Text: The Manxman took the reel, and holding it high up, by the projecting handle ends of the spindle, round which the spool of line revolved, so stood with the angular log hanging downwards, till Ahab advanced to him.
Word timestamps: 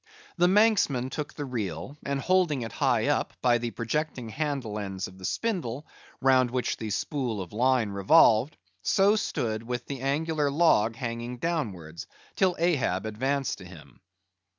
The 0.35 0.47
Manxman 0.47 1.11
took 1.11 1.35
the 1.35 1.45
reel, 1.45 1.95
and 2.03 2.19
holding 2.19 2.63
it 2.63 2.71
high 2.71 3.05
up, 3.05 3.39
by 3.39 3.59
the 3.59 3.69
projecting 3.69 4.29
handle 4.29 4.79
ends 4.79 5.07
of 5.07 5.19
the 5.19 5.25
spindle, 5.25 5.85
round 6.21 6.49
which 6.49 6.77
the 6.77 6.89
spool 6.89 7.39
of 7.39 7.53
line 7.53 7.91
revolved, 7.91 8.57
so 8.81 9.15
stood 9.15 9.61
with 9.61 9.85
the 9.85 10.01
angular 10.01 10.49
log 10.49 10.95
hanging 10.95 11.37
downwards, 11.37 12.07
till 12.35 12.55
Ahab 12.57 13.05
advanced 13.05 13.59
to 13.59 13.65
him. 13.65 14.01